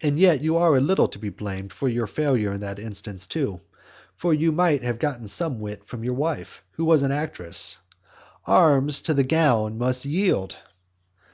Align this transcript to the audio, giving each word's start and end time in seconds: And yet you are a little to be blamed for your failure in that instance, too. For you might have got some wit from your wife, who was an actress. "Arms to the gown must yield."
And 0.00 0.18
yet 0.18 0.40
you 0.40 0.56
are 0.56 0.74
a 0.74 0.80
little 0.80 1.06
to 1.08 1.18
be 1.18 1.28
blamed 1.28 1.70
for 1.70 1.86
your 1.86 2.06
failure 2.06 2.50
in 2.54 2.60
that 2.62 2.78
instance, 2.78 3.26
too. 3.26 3.60
For 4.16 4.32
you 4.32 4.52
might 4.52 4.82
have 4.82 4.98
got 4.98 5.28
some 5.28 5.60
wit 5.60 5.84
from 5.84 6.02
your 6.02 6.14
wife, 6.14 6.64
who 6.70 6.86
was 6.86 7.02
an 7.02 7.12
actress. 7.12 7.78
"Arms 8.46 9.02
to 9.02 9.12
the 9.12 9.22
gown 9.22 9.76
must 9.76 10.06
yield." 10.06 10.56